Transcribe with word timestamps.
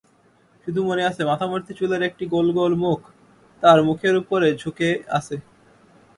শুধু 0.63 0.79
মনে 0.85 1.03
আছে 1.05 1.21
মাথাভর্তি 1.25 1.71
চুলের 1.79 2.01
একটি 2.09 2.23
গোলগোল 2.33 2.73
মুখ 2.83 2.99
তার 3.63 3.79
মুখের 3.87 4.15
উপর 4.21 4.39
ঝুকে 4.61 4.89
আছে। 5.17 5.35